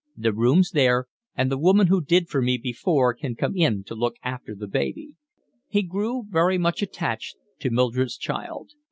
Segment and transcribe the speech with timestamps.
[0.17, 1.05] The room's there,
[1.35, 4.65] and the woman who did for me before can come in to look after the
[4.65, 5.13] baby."
[5.67, 8.71] He grew very much attached to Mildred's child.